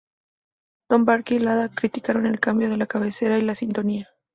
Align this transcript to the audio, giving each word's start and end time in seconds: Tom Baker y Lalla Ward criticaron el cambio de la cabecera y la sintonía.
Tom 0.89 1.05
Baker 1.05 1.37
y 1.39 1.39
Lalla 1.43 1.59
Ward 1.61 1.75
criticaron 1.75 2.25
el 2.25 2.39
cambio 2.39 2.71
de 2.71 2.77
la 2.77 2.87
cabecera 2.87 3.37
y 3.37 3.43
la 3.43 3.53
sintonía. 3.53 4.09